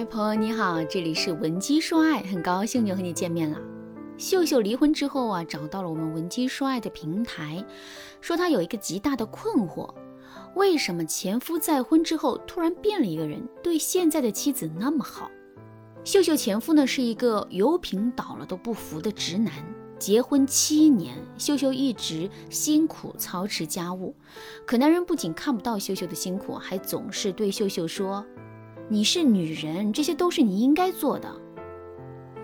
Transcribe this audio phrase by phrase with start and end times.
[0.00, 3.58] 嗨，朋友你好，这里是文姬说爱，很高兴又和你见面了。
[4.16, 7.62] 秀秀离婚之后啊，找到了我们文姬说爱的平台，
[8.18, 9.94] 说她有一个极大的困惑：
[10.54, 15.30] 为什么前夫再婚之后突然变了一个人，对现在的妻子那么好？
[16.02, 19.52] 秀秀前夫呢是一个油瓶倒了都不扶的直男，
[19.98, 24.14] 结婚七年，秀秀一直辛苦操持家务，
[24.66, 28.24] 可男人不仅看不到秀秀的辛苦，还总是对秀秀说。
[28.92, 31.32] 你是女人，这些都是你应该做的。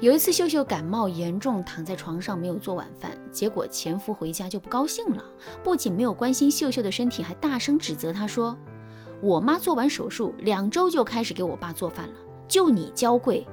[0.00, 5.22] 有一次，秀秀感冒严重，躺在床上没有做晚饭，结果前夫回家就不高兴了，
[5.62, 8.56] 不仅没有关心秀秀的身体，还大声指责她说
[9.20, 12.14] ：“我妈做完手术两周就开始给我爸做饭了，
[12.48, 13.46] 就你娇贵。”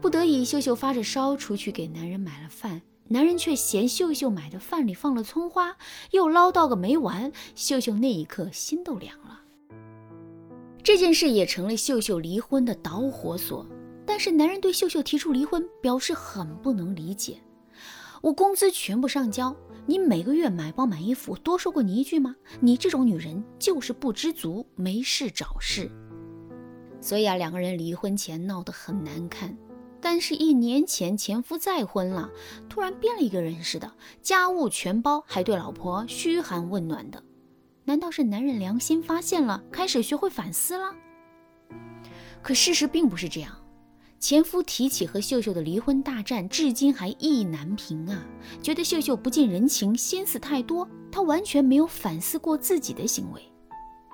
[0.00, 5.76] 不得已，秀秀发着烧出去给男人买了饭，男人却嫌秀秀买的饭里放了葱花，
[6.12, 7.30] 又唠叨个没完。
[7.54, 9.42] 秀秀那一刻心都凉了。
[10.84, 13.66] 这件事也成了秀秀离婚的导火索，
[14.04, 17.38] 但是男人对秀秀提出离婚表示很不能理解。
[18.20, 22.36] 我工资全部上交，你每个月买包买衣服，多说过你一句吗？
[22.60, 25.90] 你这种女人就是不知足，没事找事。
[27.00, 29.56] 所以啊，两个人离婚前闹得很难看，
[30.02, 32.30] 但是一年前前夫再婚了，
[32.68, 37.22] 突然变了一个人似的，家务全包，还对老婆嘘寒问暖的。
[37.86, 40.94] 难道是男人良心发现了，开始学会反思了？
[42.40, 43.52] 可事实并不是这样。
[44.18, 48.24] 前夫提起和秀秀的离婚大战，至今还意难平啊，
[48.62, 50.88] 觉得秀秀不近人情，心思太多。
[51.12, 53.42] 他完全没有反思过自己的行为。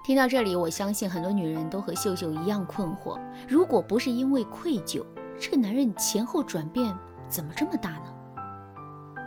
[0.04, 5.06] 听到这里，我相信很多女人都和秀秀一样困惑：如果不是因为愧疚，
[5.38, 6.92] 这个男人前后转变
[7.28, 8.12] 怎么这么大呢？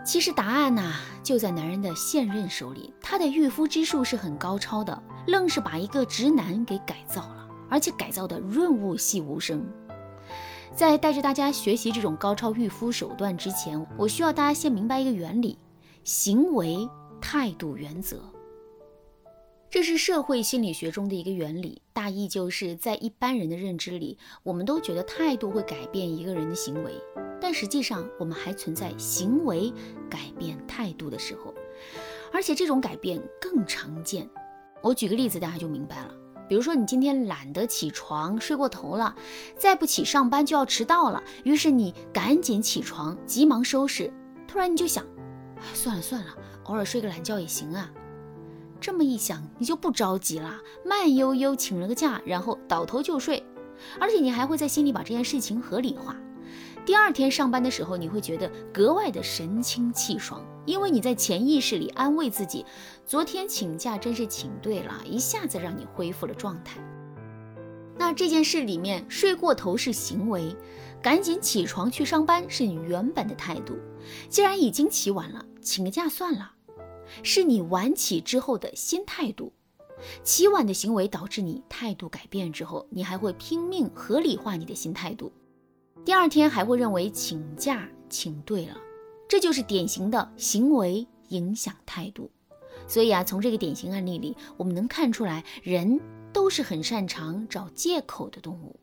[0.05, 2.93] 其实答案呢，就在男人的现任手里。
[3.01, 9.65] 他的御夫之术是很高超的，愣是把一个直男给改造了，而且改造的润物细无声。
[10.75, 15.57] 在带着大家学习这种高超御夫手段之前，我需要大家先明白一个原理：
[16.03, 16.87] 行为
[17.21, 18.21] 态度原则。
[19.69, 26.91] 这是社会心理学中的一个原理，大意就是在一般人的认知里，我们都觉得态度会改变一个人的行为。
[27.43, 29.69] 但实际上，我们还存在行为
[30.09, 31.53] 改变态度的时候，
[32.31, 34.29] 而且这种改变更常见。
[34.81, 36.15] 我举个例子，大家就明白了。
[36.47, 39.13] 比如说，你今天懒得起床，睡过头了，
[39.57, 44.09] 再不起上班就要迟到了，于是你赶紧起床，急忙收拾。
[44.47, 45.05] 突然你就想，
[45.73, 46.33] 算了算了，
[46.63, 47.91] 偶尔睡个懒觉也行啊。
[48.79, 53.45] 这么一想，你就不着急了，慢悠悠请了个假，然后倒头就睡，
[53.99, 56.15] 而且你还会在心里把这件事情合理化。
[56.85, 62.65] 第二天上班的时候，你会觉得格外的神清气爽，因为你在潜意识里安慰自己，
[63.05, 66.81] 昨天请假真是请对了，一下子让你恢复了状态。
[67.97, 70.53] 那这件事里面，睡过头是行为，
[71.01, 73.77] 赶紧起床去上班是你原本的态度。
[74.29, 76.51] 既然已经起晚了，请个假算了，
[77.21, 79.53] 是你晚起之后的新态度。
[80.21, 85.31] 起晚的行为导致你态度改变之后，你还会拼命合理化你的新态度。
[86.05, 88.75] 第二天还会认为请假请对了，
[89.27, 92.29] 这就是典型的行为影响态度。
[92.87, 95.99] 所以啊，从这个典型案例里，我们能看出来，人
[96.33, 98.77] 都是很擅长找借口的动物。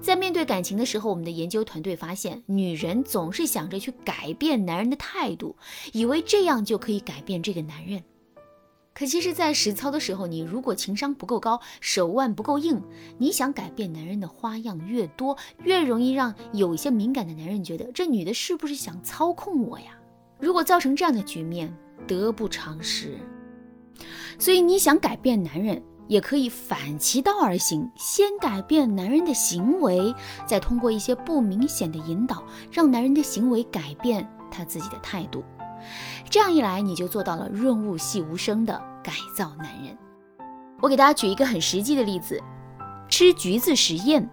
[0.00, 5.56] 在面对感情的时候，我们的研究团队发现，女人总是想着去改变男人的态度，
[5.92, 8.04] 以为这样就可以改变这个男人。
[8.98, 12.80] 可其实，在实操的时候，你如果情商不够高，手腕不够硬，
[13.18, 19.88] 你想改变男人的花样越多，越容易让有一些敏感的男人觉得这女的是不是想操控我呀？
[20.40, 23.18] 如果造成这样的局面，得不偿失。
[24.38, 30.14] 所以，你想改变男人，也可以反其道而行，先改变男人的行为，
[30.46, 32.42] 再通过一些不明显的引导，
[32.72, 35.44] 让男人的行为改变他自己的态度。
[36.28, 39.96] 这样一来，你就做到了润物细无声的改造男人。
[40.80, 42.42] 我给大家举一个很实际的例子，
[43.08, 44.28] 吃橘子实验。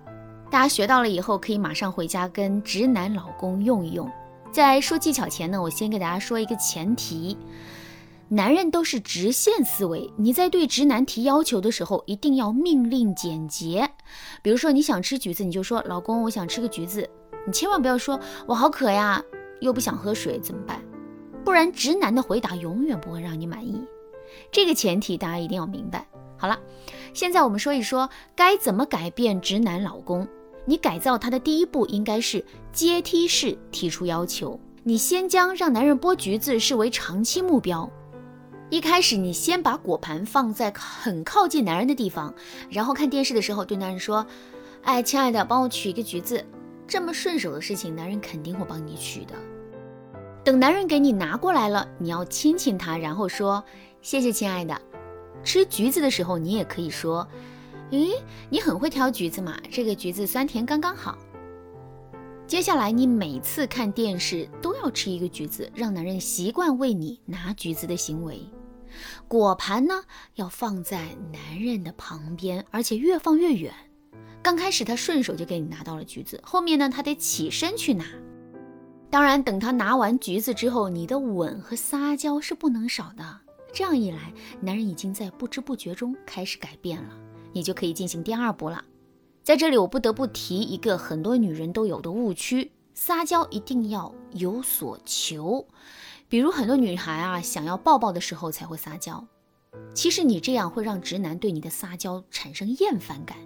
[0.51, 4.12] 大家学到了以后，可以马上回家跟直男老公用一用。
[4.51, 7.36] 在说技巧前呢，我先给大家说一个前提：
[8.28, 13.89] 男人都是直线思维，你在对直男提要求的时候，一定要命令简洁。
[14.44, 17.10] 比如说你想吃橘子，你就说老公，我想吃个橘子。
[17.48, 19.24] 你千万不要说我好渴呀，
[19.60, 20.80] 又不想喝水，怎么办？
[21.54, 23.80] 不然，直男的回答永远不会让你满意。
[24.52, 26.08] 这个前提大家一定要明白。
[26.36, 26.60] 好了，
[27.14, 30.28] 现在我们说一说该怎么改变直男老公。
[30.66, 34.60] 你改造他的第一步应该是阶梯式提出要求。
[34.82, 37.88] 你先将让男人剥橘子视为长期目标。
[38.72, 42.34] 一开始，你先把果盘放在很靠近男人的地方，
[42.72, 44.26] 然后看电视的时候对男人说
[44.82, 46.44] ：“哎，亲爱的，帮我取一个橘子。
[46.88, 49.36] 这么顺手的事情，男人肯定会帮你取的。
[50.44, 53.63] 等男人给你拿过来了，你要亲亲他，然后说
[54.01, 54.80] 谢谢，亲爱的。
[55.42, 57.25] 吃橘子的时候，你也可以说，
[57.92, 58.19] 咦，
[58.50, 61.18] 你很会挑橘子嘛，这个橘子酸甜刚刚好。
[62.45, 68.42] 接下来，你每次看电视都要吃一个橘子，让男人习惯为你拿橘子的行为。
[69.30, 70.04] 果盘呢，
[70.36, 73.74] 要放在男人的旁边，而且越放越远。
[74.42, 78.04] 刚开始他顺手就给你拿到了橘子，后面呢，他得起身去拿。
[79.13, 83.24] 当然，等他拿完橘子之后，你的吻和撒娇是不能少的。
[83.71, 87.10] 这样一来，男人已经在不知不觉中开始改变了，
[87.51, 88.83] 你就可以进行第二步了。
[89.44, 95.68] 在这里，我不得不提一个很多女人都有的误区：撒娇一定要有所求。
[96.27, 99.24] 比如很多女孩啊，想要抱抱的时候才会撒娇。
[99.94, 103.38] 其实你这样会让直男对你的撒娇产生厌烦感，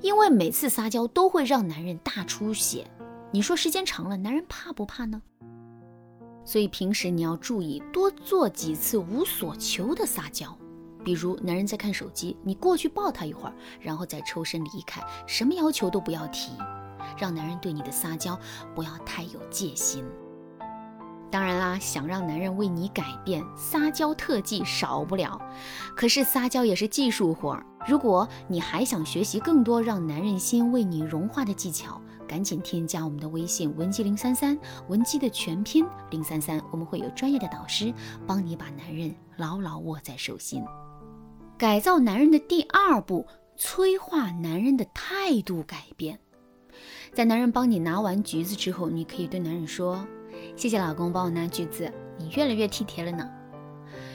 [0.00, 2.86] 因为每次撒娇都会让男人大出血。
[3.32, 5.22] 你说时间长了，男人怕不怕呢？
[6.44, 10.56] 所以平时你要注意多做几次无所求的撒娇，
[11.04, 16.50] 比如男人在看手机，你过去抱他一会儿，然后再抽身离开，什么要求都不要提，
[17.16, 18.36] 让男人对你的撒娇
[18.74, 20.04] 不要太有戒心。
[21.30, 25.40] 当然啦，想让男人为你改变，撒娇特技少不了。
[25.94, 32.00] 可是撒娇也是技术活儿，如果你还想学习更多让男人心为你融化的技巧，
[32.30, 34.56] 赶紧添加我们的微信文姬零三三，
[34.86, 37.92] 文姬的全拼零三三，我们会有专业的导师
[38.24, 40.62] 帮你把男人牢牢握在手心。
[41.58, 46.20] 改造男人的第二步，催化男人的态度改变。
[47.12, 50.06] 在男人帮你拿完橘子之后，你可以对男人说。
[50.54, 53.28] 谢谢老公帮我拿橘子，你越来越体贴了呢。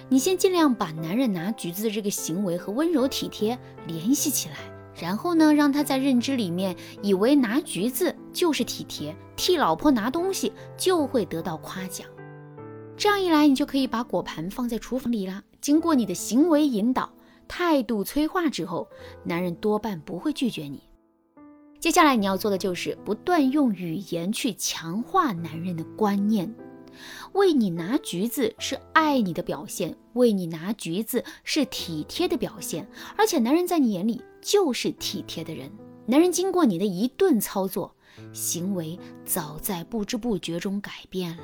[0.08, 4.56] 你先尽量把男人拿橘子的这个行为和温柔体贴联系起来，
[5.00, 12.08] 然后呢，让他在认知里面以为拿橘子就是体贴，替老婆拿东西就会得到夸奖。
[12.98, 15.44] 这样一来，你就可以把果盘放在厨房里啦。
[15.60, 17.12] 经过你的行为引导、
[17.48, 18.88] 态度催化之后，
[19.24, 20.82] 男人多半不会拒绝你。
[21.80, 26.56] 接下来你要做的就是不断用语言去强化男人的观念。
[27.34, 32.88] 为你拿橘子是爱你的表现，为你拿橘子是体贴的表现，
[33.18, 35.72] 而且男人在你眼里就是体贴的人。
[36.06, 37.96] 男人经过你的一顿操作，
[38.32, 41.44] 行为早在不知不觉中改变了。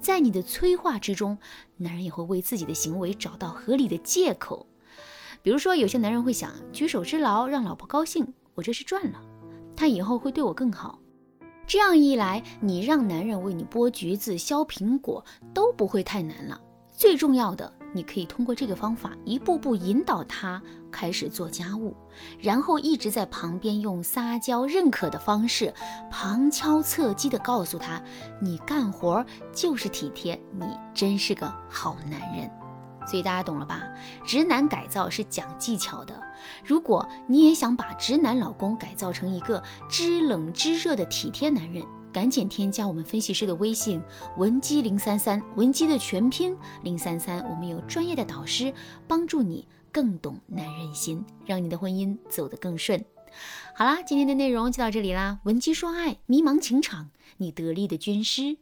[0.00, 1.36] 在你的催化之中，
[1.76, 4.66] 男人也会为自己的行为找到合理的借口。
[5.42, 9.20] 比如说，有些男人会想举手之劳让老婆高兴，我这是赚了。
[9.76, 10.98] 他以后会对我更好，
[11.66, 15.22] 这样一来，你让男人为你剥橘子、削苹果
[15.52, 16.58] 都不会太难了。
[16.90, 21.96] 最重要的，你可以通过这个方法一步步引导他开始做家务，
[22.38, 25.72] 然后一直在旁边用撒娇、认可的方式，
[26.10, 28.02] 旁敲侧击地告诉他：
[28.40, 32.50] 你干活就是体贴，你真是个好男人。
[33.06, 33.82] 所以大家懂了吧？
[34.24, 36.14] 直男改造是讲技巧的。
[36.64, 41.82] 如果你也想把直男老公改造成一个知冷知热的体贴男人，
[42.12, 44.00] 赶紧添加我们分析师的微信
[44.36, 48.72] 文姬零三三，文姬的全拼零三三，我们有专业的导师
[49.06, 53.04] 帮助你更懂男人心，让你的婚姻走得更顺。
[53.74, 55.38] 好啦，今天的内容就到这里啦。
[55.44, 58.56] 文姬说爱，迷茫情场，你得力的军师。